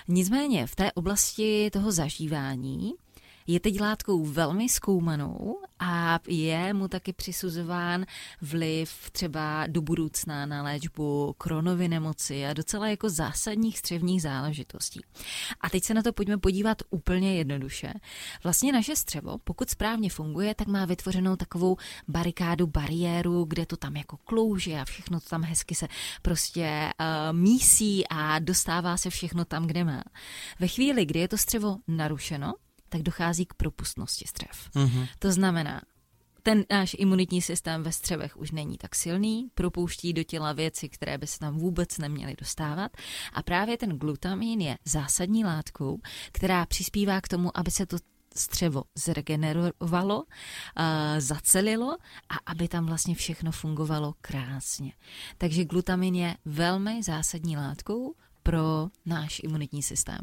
[0.09, 2.95] Nicméně v té oblasti toho zažívání
[3.51, 8.07] je teď látkou velmi zkoumanou a je mu taky přisuzován
[8.43, 15.01] vliv třeba do budoucna na léčbu kronovy nemoci a docela jako zásadních střevních záležitostí.
[15.61, 17.93] A teď se na to pojďme podívat úplně jednoduše.
[18.45, 21.77] Vlastně naše střevo, pokud správně funguje, tak má vytvořenou takovou
[22.09, 25.89] barikádu, bariéru, kde to tam jako klouže a všechno to tam hezky se
[26.23, 30.03] prostě uh, mísí a dostává se všechno tam, kde má.
[30.61, 32.55] Ve chvíli, kdy je to střevo narušeno,
[32.89, 34.71] tak dochází k propustnosti střev.
[34.75, 35.09] Mm-hmm.
[35.19, 35.81] To znamená,
[36.43, 41.19] ten náš imunitní systém ve střevech už není tak silný, propouští do těla věci, které
[41.19, 42.93] by se tam vůbec neměly dostávat.
[43.33, 45.99] A právě ten glutamin je zásadní látkou,
[46.33, 47.97] která přispívá k tomu, aby se to
[48.37, 50.25] střevo zregenerovalo,
[51.19, 51.97] zacelilo
[52.29, 54.93] a aby tam vlastně všechno fungovalo krásně.
[55.39, 58.15] Takže glutamin je velmi zásadní látkou,
[58.49, 60.19] pro náš imunitní systém.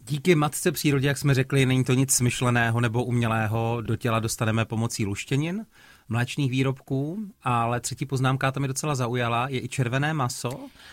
[0.00, 4.64] Díky matce přírodě, jak jsme řekli, není to nic smyšleného nebo umělého, do těla dostaneme
[4.64, 5.66] pomocí luštěnin
[6.08, 10.50] mléčných výrobků, ale třetí poznámka tam je docela zaujala, je i červené maso.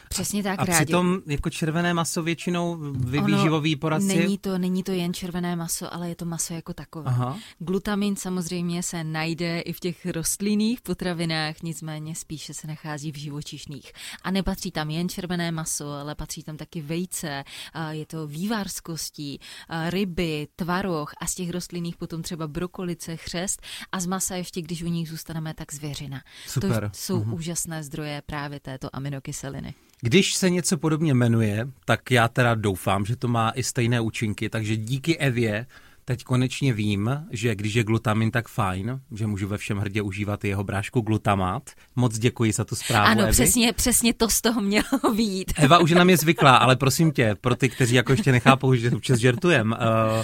[0.09, 0.85] Přesně tak, A rádi.
[0.85, 2.77] přitom jako červené maso většinou
[3.25, 4.07] výživový poradci...
[4.07, 7.05] Není to, není to jen červené maso, ale je to maso jako takové.
[7.07, 7.37] Aha.
[7.59, 13.91] Glutamin samozřejmě se najde i v těch rostlinných potravinách, nicméně spíše se nachází v živočišných.
[14.23, 17.43] A nepatří tam jen červené maso, ale patří tam taky vejce,
[17.89, 19.39] je to vývar z kostí,
[19.89, 24.83] ryby, tvaroh a z těch rostlinných potom třeba brokolice, chřest a z masa ještě, když
[24.83, 26.21] u nich zůstaneme, tak zvěřina.
[26.47, 26.83] Super.
[26.83, 27.33] To jsou uhum.
[27.33, 29.73] úžasné zdroje právě této aminokyseliny.
[30.01, 34.49] Když se něco podobně jmenuje, tak já teda doufám, že to má i stejné účinky,
[34.49, 35.65] takže díky Evě
[36.09, 40.45] teď konečně vím, že když je glutamin, tak fajn, že můžu ve všem hrdě užívat
[40.45, 41.69] jeho brášku glutamát.
[41.95, 43.31] Moc děkuji za tu zprávu, Ano, Evi.
[43.31, 45.53] přesně, přesně to z toho mělo být.
[45.57, 48.91] Eva už nám je zvyklá, ale prosím tě, pro ty, kteří jako ještě nechápou, že
[48.91, 50.23] občas žertujem, uh,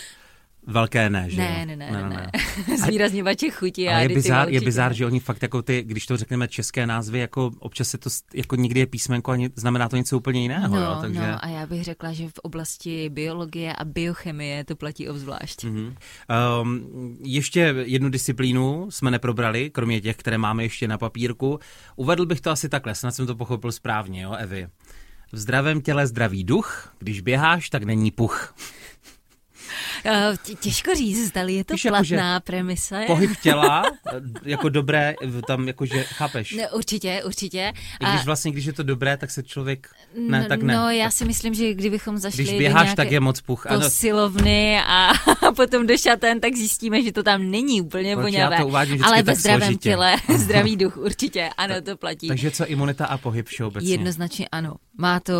[0.67, 2.09] Velké ne, že ne, ne, ne, ne, ne.
[2.09, 2.77] ne.
[2.77, 6.47] Zvýrazněvače chutí a je bizár, je bizár, že oni fakt jako ty, když to řekneme
[6.47, 10.41] české názvy, jako občas se to, jako nikdy je písmenko a znamená to něco úplně
[10.41, 10.75] jiného.
[10.75, 11.19] No, jo, takže...
[11.19, 15.63] no a já bych řekla, že v oblasti biologie a biochemie to platí obzvlášť.
[15.63, 15.95] Mm-hmm.
[16.61, 21.59] Um, ještě jednu disciplínu jsme neprobrali, kromě těch, které máme ještě na papírku.
[21.95, 24.67] Uvedl bych to asi takhle, snad jsem to pochopil správně, jo, Evi.
[25.31, 28.55] V zdravém těle zdravý duch, když běháš, tak není puch.
[30.05, 33.03] Eh, těžko říct, zdali je to Víš, platná jako, premise.
[33.07, 33.83] Pohyb těla,
[34.43, 35.15] jako dobré,
[35.47, 36.55] tam jakože, chápeš?
[36.57, 37.73] No, určitě, určitě.
[37.99, 39.87] I když vlastně, když je to dobré, tak se člověk,
[40.29, 40.75] ne, tak ne.
[40.75, 41.13] No, já tak.
[41.13, 43.65] si myslím, že kdybychom zašli Když běháš, tak je moc puch.
[43.67, 45.11] Posilovny a
[45.55, 48.57] potom do šaten, tak zjistíme, že to tam není úplně voňavé.
[49.03, 49.89] Ale ve zdravém složitě.
[49.89, 52.27] těle, zdravý duch, určitě, ano, to platí.
[52.27, 53.91] Takže co imunita a pohyb všeobecně?
[53.91, 54.73] Jednoznačně ano.
[54.97, 55.33] Má to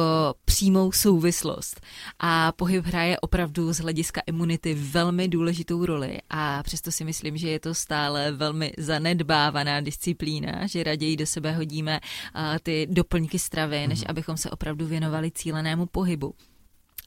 [0.46, 1.82] přímou souvislost
[2.20, 7.50] a pohyb hraje opravdu z hlediska imunity velmi důležitou roli a přesto si myslím, že
[7.50, 12.00] je to stále velmi zanedbávaná disciplína, že raději do sebe hodíme
[12.64, 14.08] ty doplňky stravy, než mhm.
[14.10, 16.34] abychom se opravdu věnovali cílenému pohybu.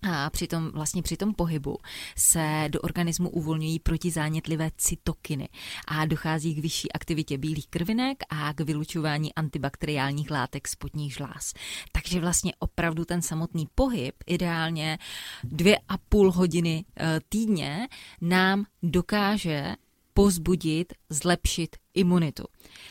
[0.03, 1.79] A při tom, vlastně při tom pohybu
[2.17, 5.49] se do organismu uvolňují protizánětlivé cytokiny
[5.89, 11.55] a dochází k vyšší aktivitě bílých krvinek a k vylučování antibakteriálních látek spodních žláz.
[11.93, 14.99] Takže vlastně opravdu ten samotný pohyb, ideálně
[15.45, 17.89] dvě a půl hodiny eh, týdně,
[18.21, 19.75] nám dokáže
[20.15, 22.45] pozbudit, zlepšit imunitu.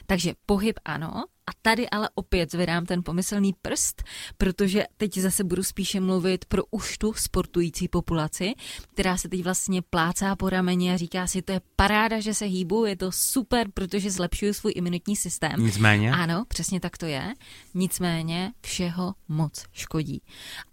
[0.05, 4.03] Takže pohyb ano, a tady ale opět zvedám ten pomyslný prst,
[4.37, 8.53] protože teď zase budu spíše mluvit pro už tu sportující populaci,
[8.93, 12.45] která se teď vlastně plácá po rameni a říká si, to je paráda, že se
[12.45, 15.65] hýbu, je to super, protože zlepšuju svůj imunitní systém.
[15.65, 16.11] Nicméně?
[16.11, 17.33] Ano, přesně tak to je.
[17.73, 20.21] Nicméně všeho moc škodí.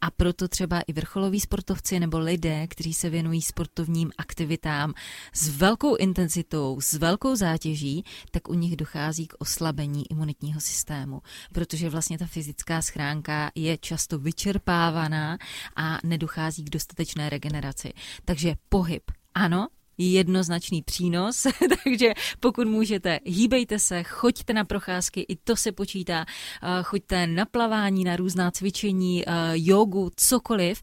[0.00, 4.94] A proto třeba i vrcholoví sportovci nebo lidé, kteří se věnují sportovním aktivitám
[5.32, 11.22] s velkou intenzitou, s velkou zátěží, tak u nich dochází k oslabení imunitního systému,
[11.52, 15.38] protože vlastně ta fyzická schránka je často vyčerpávaná
[15.76, 17.92] a nedochází k dostatečné regeneraci.
[18.24, 19.02] Takže pohyb,
[19.34, 21.46] ano, jednoznačný přínos,
[21.84, 26.24] takže pokud můžete, hýbejte se, choďte na procházky, i to se počítá,
[26.82, 30.82] choďte na plavání, na různá cvičení, jogu, cokoliv,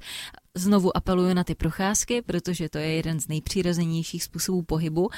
[0.55, 5.09] Znovu apeluju na ty procházky, protože to je jeden z nejpřirozenějších způsobů pohybu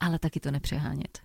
[0.00, 1.18] ale taky to nepřehánět.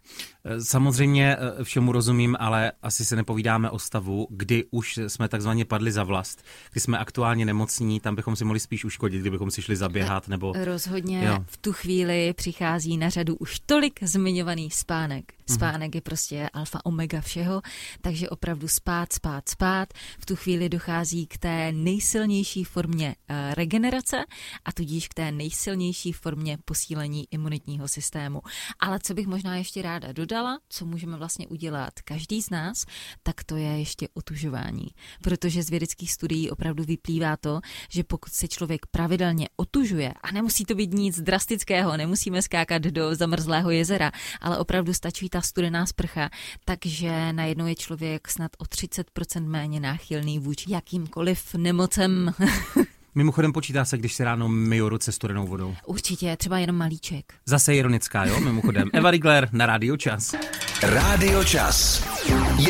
[0.64, 5.92] Samozřejmě eh, všemu rozumím, ale asi se nepovídáme o stavu, kdy už jsme takzvaně padli
[5.92, 9.76] za vlast, kdy jsme aktuálně nemocní, tam bychom si mohli spíš uškodit, kdybychom si šli
[9.76, 10.54] zaběhat nebo...
[10.64, 11.46] Rozhodně Jo.
[11.48, 15.34] v tu chvíli přichází na řadu už tolik zmiňovaný spánek.
[15.50, 17.62] Spánek je prostě alfa omega všeho,
[18.02, 19.94] takže opravdu spát, spát, spát.
[20.20, 24.18] V tu chvíli dochází k té nejsilnější formě eh, regenerace
[24.66, 28.42] a tudíž k té nejsilnější formě posílení imunitního systému.
[28.80, 32.86] Ale co bych možná ještě ráda dodala, co můžeme vlastně udělat každý z nás,
[33.24, 34.88] tak to je ještě otužování.
[35.22, 40.66] Protože z vědeckých studií opravdu vyplývá to, že pokud se člověk pravidelně otužuje, a nemusí
[40.66, 46.30] to být nic drastického, nemusíme skákat do zamrzlého jezera, ale opravdu stačí ta studená sprcha,
[46.66, 52.34] takže najednou je člověk snad o 30% méně náchylný vůči jakýmkoliv nemocem.
[53.16, 55.76] Mimochodem počítá se, když se ráno myju ruce studenou vodou.
[55.86, 57.34] Určitě, třeba jenom malíček.
[57.46, 58.90] Zase ironická, jo, mimochodem.
[58.94, 60.36] Eva Rigler na Radio Čas.
[60.84, 62.04] Rádio Čas.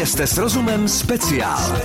[0.04, 1.82] Jste s rozumem speciál.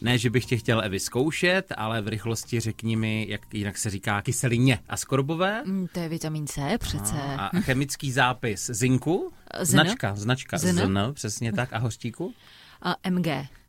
[0.00, 3.90] Ne, že bych tě chtěl Evi zkoušet, ale v rychlosti řekni mi, jak jinak se
[3.90, 5.62] říká kyselině a skorbové.
[5.66, 7.16] Mm, to je vitamin C přece.
[7.38, 9.32] A chemický zápis zinku.
[9.60, 9.70] Zn?
[9.70, 10.58] Značka, značka.
[10.58, 10.78] Zn?
[10.78, 11.72] Zn, přesně tak.
[11.72, 12.34] A hořtíku.
[12.82, 13.26] A MG.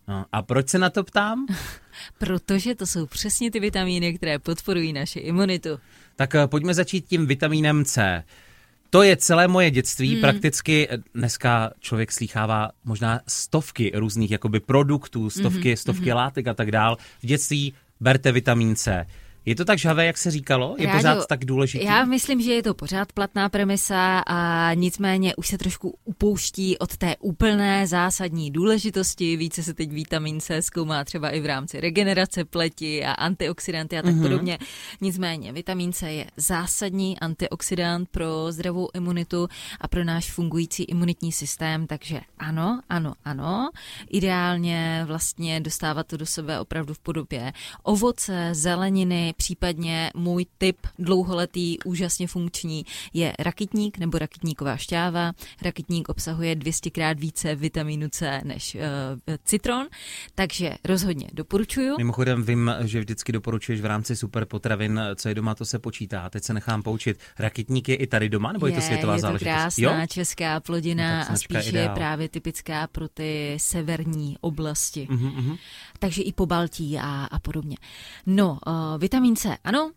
[0.10, 1.46] No, a proč se na to ptám?
[2.18, 5.80] Protože to jsou přesně ty vitamíny, které podporují naši imunitu.
[6.16, 8.24] Tak eh, pojďme začít tím vitamínem C.
[8.90, 10.12] To je celé moje dětství.
[10.12, 10.22] Hmm.
[10.22, 16.72] Prakticky eh, dneska člověk slýchává možná stovky různých jakoby produktů, stovky, stovky látek a tak
[16.72, 16.98] dál.
[17.24, 19.06] V dětství berte vitamin C.
[19.50, 20.76] Je to tak žhavé, jak se říkalo?
[20.80, 21.86] Je Ráďo, pořád tak důležitý?
[21.86, 26.98] Já myslím, že je to pořád platná premisa a nicméně už se trošku upouští od
[26.98, 29.38] té úplné zásadní důležitosti.
[29.38, 34.02] Více se teď vitamin C zkoumá třeba i v rámci regenerace pleti a antioxidanty a
[34.02, 34.22] tak mm-hmm.
[34.22, 34.58] podobně.
[35.02, 39.48] Nicméně vitamin C je zásadní antioxidant pro zdravou imunitu
[39.82, 43.70] a pro náš fungující imunitní systém, takže ano, ano, ano.
[44.10, 51.80] Ideálně vlastně dostávat to do sebe opravdu v podobě ovoce, zeleniny, případně můj typ dlouholetý,
[51.86, 55.32] úžasně funkční je rakitník nebo rakitníková šťáva.
[55.62, 58.82] Rakitník obsahuje 200 krát více vitamínu C než uh,
[59.44, 59.88] citron,
[60.36, 61.98] takže rozhodně doporučuju.
[61.98, 66.30] Mimochodem vím, že vždycky doporučuješ v rámci super potravin, co je doma, to se počítá.
[66.30, 67.20] Teď se nechám poučit.
[67.40, 69.50] Rakitník je i tady doma, nebo je, je to světová je to záležitost?
[69.54, 70.08] krásná jo?
[70.08, 71.96] česká plodina No a spíš je ideál.
[71.96, 75.08] právě typická pro ty severní oblasti.
[75.10, 75.56] Mhm, mhm.
[76.00, 77.78] Takže i po Baltí a, a podobně.
[78.26, 79.92] No, uh, vitamin C, ano,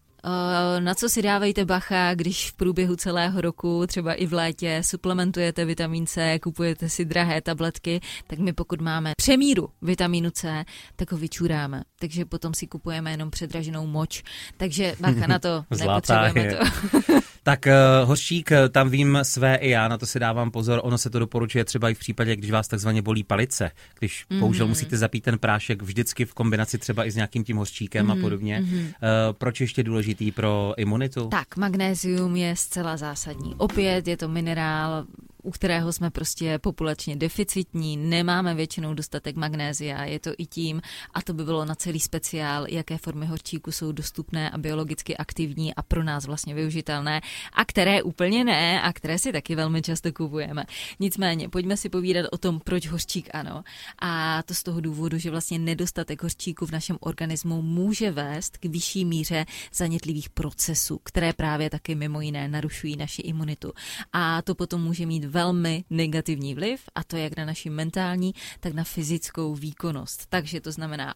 [0.78, 5.64] na co si dávejte bacha, když v průběhu celého roku, třeba i v létě, suplementujete
[5.64, 10.64] vitamin C, kupujete si drahé tabletky, tak my pokud máme přemíru vitamínu C,
[10.96, 11.82] tak ho vyčuráme.
[11.98, 14.22] Takže potom si kupujeme jenom předraženou moč.
[14.56, 16.56] Takže bacha na to, nepotřebujeme je.
[16.56, 17.22] to.
[17.44, 20.80] Tak uh, hořčík, eh, tam vím své i já, na to si dávám pozor.
[20.82, 23.70] Ono se to doporučuje třeba i v případě, když vás takzvaně bolí palice.
[23.98, 24.38] Když mm-hmm.
[24.38, 28.18] bohužel musíte zapít ten prášek vždycky v kombinaci třeba i s nějakým tím hořčíkem mm-hmm.
[28.18, 28.60] a podobně.
[28.60, 28.92] Mm-hmm.
[29.32, 29.82] Proč ještě
[30.14, 31.28] důležitý pro imunitu?
[31.28, 33.54] Tak, magnézium je zcela zásadní.
[33.58, 35.04] Opět je to minerál,
[35.42, 40.82] u kterého jsme prostě populačně deficitní, nemáme většinou dostatek magnézia, je to i tím,
[41.14, 45.74] a to by bylo na celý speciál, jaké formy horčíku jsou dostupné a biologicky aktivní
[45.74, 47.20] a pro nás vlastně využitelné,
[47.52, 50.64] a které úplně ne, a které si taky velmi často kupujeme.
[51.00, 53.64] Nicméně, pojďme si povídat o tom, proč hořčík ano.
[53.98, 58.64] A to z toho důvodu, že vlastně nedostatek hořčíku v našem organismu může vést k
[58.64, 63.72] vyšší míře zanětlivých procesů, které právě taky mimo jiné narušují naši imunitu.
[64.12, 68.72] A to potom může mít velmi negativní vliv, a to jak na naši mentální, tak
[68.72, 70.26] na fyzickou výkonnost.
[70.28, 71.14] Takže to znamená,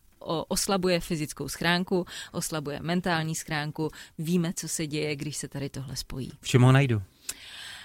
[0.48, 6.32] oslabuje fyzickou schránku, oslabuje mentální schránku, víme, co se děje, když se tady tohle spojí.
[6.40, 7.02] V čem ho najdu?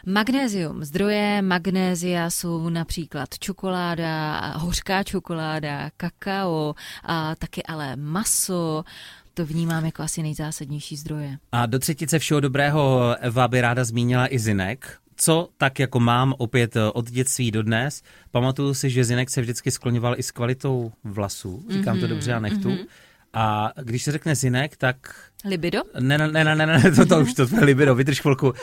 [0.06, 0.84] Magnézium.
[0.84, 8.84] Zdroje magnézia jsou například čokoláda, hořká čokoláda, kakao, a taky ale maso.
[9.34, 11.38] To vnímám jako asi nejzásadnější zdroje.
[11.52, 15.01] A do třetice všeho dobrého Eva by ráda zmínila i zinek.
[15.22, 18.02] Co tak jako mám opět eh, od dětství do dnes.
[18.32, 21.66] Pamatuju si, že zinek se vždycky skloňoval i s kvalitou vlasů.
[21.70, 22.70] Říkám to dobře a nechtu.
[22.70, 22.80] mhm.
[23.34, 24.96] A když se řekne zinek, tak
[25.46, 25.80] Libido?
[26.00, 28.54] Ne, ne, ne, ne, ne, to, to už to je libido, vydrž chvilku.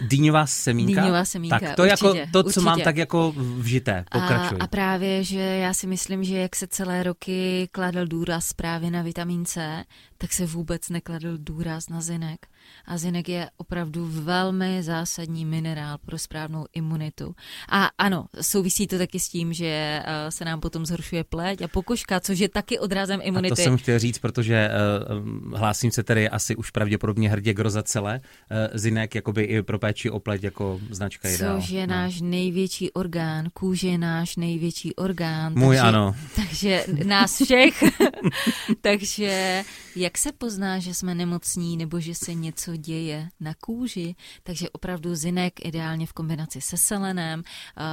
[0.00, 1.00] Dýňová semínka?
[1.00, 2.64] Dýňová semínka, Tak to určitě, jako to, co určitě.
[2.64, 4.58] mám tak jako vžité, pokračuj.
[4.60, 8.90] A, a právě, že já si myslím, že jak se celé roky kladl důraz právě
[8.90, 9.84] na vitamin C,
[10.18, 12.46] tak se vůbec nekladl důraz na zinek.
[12.86, 17.34] A zinek je opravdu velmi zásadní minerál pro správnou imunitu.
[17.68, 21.68] A ano, souvisí to taky s tím, že eh, se nám potom zhoršuje pleť a
[21.68, 23.56] pokožka, což je taky odrazem A imunity.
[23.56, 28.20] to jsem chtěl říct, protože uh, hlásím se tedy asi už pravděpodobně hrdě groza celé.
[28.20, 31.60] Uh, zinek jakoby i pro péči o pleť jako značka ideál.
[31.60, 31.94] Což je no.
[31.94, 35.52] náš největší orgán, kůže je náš největší orgán.
[35.54, 36.14] Můj takže, ano.
[36.36, 37.84] Takže nás všech.
[38.80, 39.62] takže
[39.96, 44.14] jak se pozná, že jsme nemocní nebo že se něco děje na kůži?
[44.42, 47.42] Takže opravdu zinek ideálně v kombinaci se selenem.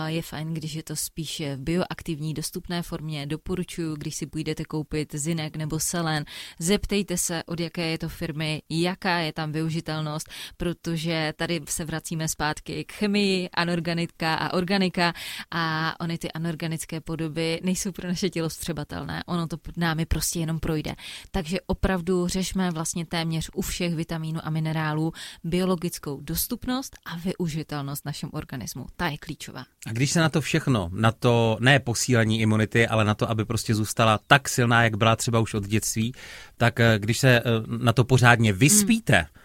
[0.05, 3.25] Je fajn, když je to spíše v bioaktivní dostupné formě.
[3.25, 6.25] Doporučuji, když si půjdete koupit zinek nebo selen,
[6.59, 12.27] zeptejte se, od jaké je to firmy, jaká je tam využitelnost, protože tady se vracíme
[12.27, 15.13] zpátky k chemii, anorganika a organika
[15.51, 20.59] a ony ty anorganické podoby nejsou pro naše tělo střebatelné, ono to námi prostě jenom
[20.59, 20.95] projde.
[21.31, 28.29] Takže opravdu řešme vlastně téměř u všech vitamínů a minerálů biologickou dostupnost a využitelnost našem
[28.33, 28.85] organismu.
[28.95, 29.65] Ta je klíčová.
[29.87, 33.45] A když se na to všechno, na to ne posílení imunity, ale na to, aby
[33.45, 36.13] prostě zůstala tak silná, jak byla třeba už od dětství,
[36.57, 39.42] tak eh, když se eh, na to pořádně vyspíte, hmm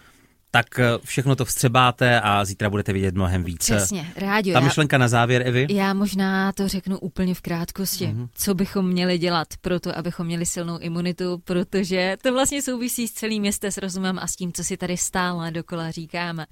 [0.51, 3.77] tak eh, všechno to vstřebáte a zítra budete vidět mnohem více.
[3.77, 4.53] Přesně, rádio.
[4.53, 5.67] Ta myšlenka na závěr, Evi?
[5.71, 8.07] Já možná to řeknu úplně v krátkosti.
[8.07, 8.29] Mm-hmm.
[8.35, 13.13] Co bychom měli dělat pro to, abychom měli silnou imunitu, protože to vlastně souvisí s
[13.13, 16.47] celým městem s rozumem a s tím, co si tady stále dokola říkáme.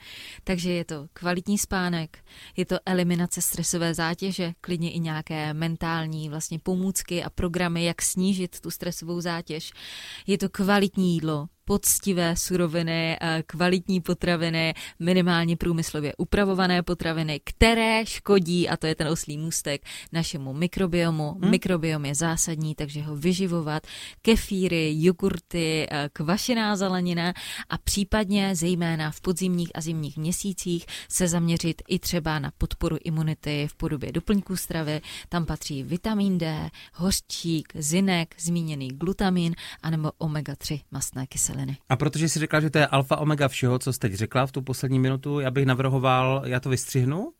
[0.45, 2.19] Takže je to kvalitní spánek,
[2.57, 8.61] je to eliminace stresové zátěže, klidně i nějaké mentální vlastně pomůcky a programy, jak snížit
[8.61, 9.73] tu stresovou zátěž.
[10.27, 18.69] Je to kvalitní jídlo, poctivé suroviny, eh, kvalitní potraviny, minimálně průmyslově upravované potraviny, které škodí,
[18.69, 21.37] a to je ten oslý můstek, našemu mikrobiomu.
[21.43, 21.51] Hmm.
[21.51, 23.87] Mikrobiom je zásadní, takže ho vyživovat.
[24.23, 27.35] Kefíry, jogurty, eh, kvašená zelenina
[27.69, 33.67] a případně zejména v podzimních a zimních měsících se zaměřit i třeba na podporu imunity
[33.71, 35.01] v podobě doplňků stravy.
[35.29, 41.79] Tam patří vitamin D, hořčík, zinek, zmíněný glutamin anebo omega-3 mastné kyseliny kyseliny.
[41.89, 44.53] A protože jsi řekla, že to je alfa omega všeho, co jsi teď řekla v
[44.53, 47.33] tu poslední minutu, já bych navrhoval, já to vystřihnu,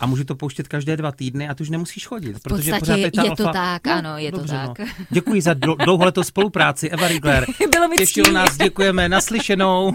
[0.00, 2.32] a můžu to pouštět každé dva týdny a tu už nemusíš chodit.
[2.32, 3.44] V protože pořád je, ta je alfa...
[3.44, 4.78] to tak, no, ano, je dobře, to tak.
[4.78, 4.86] No.
[5.10, 7.46] Děkuji za dlouholetou spolupráci, Eva Rigler.
[7.72, 9.92] Bylo mi Těšilo nás, děkujeme, naslyšenou.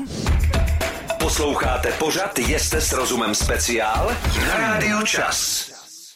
[1.19, 4.11] Posloucháte pořad Jeste s rozumem speciál
[4.47, 5.72] na Rádiu Čas.